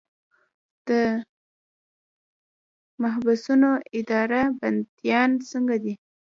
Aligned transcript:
د 0.87 0.89
محبسونو 3.01 3.69
اداره 3.99 4.41
بندیان 4.59 5.29
څنګه 5.49 5.75
ساتي؟ 5.77 5.93